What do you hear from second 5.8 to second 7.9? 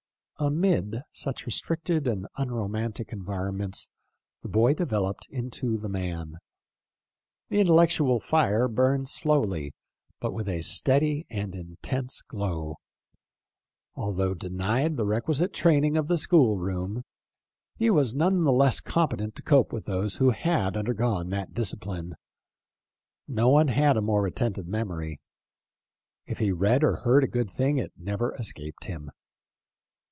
man. The intel